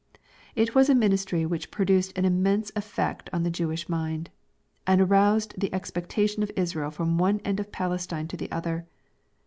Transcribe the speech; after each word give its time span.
It 0.55 0.73
was 0.73 0.89
a 0.89 0.95
ministry 0.95 1.45
which 1.45 1.69
produced 1.69 2.17
an 2.17 2.25
immense 2.25 2.71
effect 2.75 3.29
on 3.31 3.43
the 3.43 3.51
Jewish 3.51 3.87
mind, 3.87 4.31
and 4.87 4.99
aroused 4.99 5.53
the 5.61 5.71
expectation 5.71 6.41
of 6.41 6.49
Israel 6.55 6.89
from 6.89 7.19
one 7.19 7.39
end 7.41 7.59
of 7.59 7.71
Palestine 7.71 8.27
to 8.29 8.35
the 8.37 8.51
other. 8.51 8.87